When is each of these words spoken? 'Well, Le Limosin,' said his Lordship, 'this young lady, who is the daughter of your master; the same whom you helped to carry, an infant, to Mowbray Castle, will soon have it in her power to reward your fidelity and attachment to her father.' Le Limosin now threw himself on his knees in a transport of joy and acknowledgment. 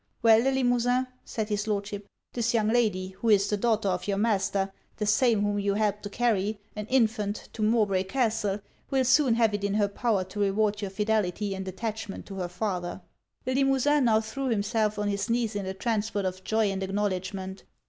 'Well, 0.23 0.39
Le 0.39 0.49
Limosin,' 0.51 1.05
said 1.23 1.49
his 1.49 1.67
Lordship, 1.67 2.07
'this 2.33 2.55
young 2.55 2.69
lady, 2.69 3.09
who 3.09 3.29
is 3.29 3.47
the 3.47 3.55
daughter 3.55 3.87
of 3.89 4.07
your 4.07 4.17
master; 4.17 4.73
the 4.97 5.05
same 5.05 5.43
whom 5.43 5.59
you 5.59 5.75
helped 5.75 6.01
to 6.01 6.09
carry, 6.09 6.59
an 6.75 6.87
infant, 6.87 7.49
to 7.53 7.61
Mowbray 7.61 8.05
Castle, 8.05 8.59
will 8.89 9.05
soon 9.05 9.35
have 9.35 9.53
it 9.53 9.63
in 9.63 9.75
her 9.75 9.87
power 9.87 10.23
to 10.23 10.39
reward 10.39 10.81
your 10.81 10.89
fidelity 10.89 11.53
and 11.53 11.67
attachment 11.67 12.25
to 12.25 12.35
her 12.37 12.47
father.' 12.49 13.01
Le 13.45 13.53
Limosin 13.53 14.05
now 14.05 14.19
threw 14.19 14.47
himself 14.47 14.97
on 14.97 15.07
his 15.07 15.29
knees 15.29 15.55
in 15.55 15.67
a 15.67 15.73
transport 15.75 16.25
of 16.25 16.43
joy 16.43 16.71
and 16.71 16.81
acknowledgment. 16.81 17.63